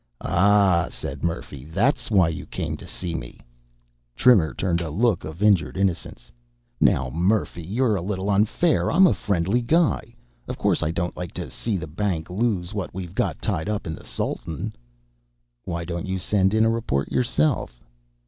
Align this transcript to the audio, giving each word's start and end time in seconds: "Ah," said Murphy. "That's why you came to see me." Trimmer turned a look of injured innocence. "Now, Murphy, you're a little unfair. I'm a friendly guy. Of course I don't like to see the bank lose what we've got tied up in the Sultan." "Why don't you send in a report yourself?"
"Ah," 0.21 0.87
said 0.89 1.23
Murphy. 1.23 1.63
"That's 1.63 2.09
why 2.09 2.27
you 2.29 2.47
came 2.47 2.75
to 2.77 2.87
see 2.87 3.13
me." 3.13 3.39
Trimmer 4.15 4.51
turned 4.55 4.81
a 4.81 4.89
look 4.89 5.23
of 5.23 5.43
injured 5.43 5.77
innocence. 5.77 6.31
"Now, 6.79 7.11
Murphy, 7.11 7.61
you're 7.61 7.95
a 7.95 8.01
little 8.01 8.27
unfair. 8.31 8.91
I'm 8.91 9.05
a 9.05 9.13
friendly 9.13 9.61
guy. 9.61 10.15
Of 10.47 10.57
course 10.57 10.81
I 10.81 10.89
don't 10.89 11.15
like 11.15 11.33
to 11.35 11.51
see 11.51 11.77
the 11.77 11.85
bank 11.85 12.31
lose 12.31 12.73
what 12.73 12.91
we've 12.95 13.13
got 13.13 13.43
tied 13.43 13.69
up 13.69 13.85
in 13.85 13.93
the 13.93 14.03
Sultan." 14.03 14.75
"Why 15.65 15.85
don't 15.85 16.07
you 16.07 16.17
send 16.17 16.55
in 16.55 16.65
a 16.65 16.69
report 16.71 17.11
yourself?" 17.11 17.83